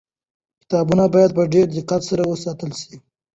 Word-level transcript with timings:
کتابونه 0.61 1.03
باید 1.13 1.31
په 1.37 1.43
ډېر 1.53 1.67
دقت 1.77 2.01
سره 2.09 2.23
وساتل 2.25 2.71
سي. 2.81 2.93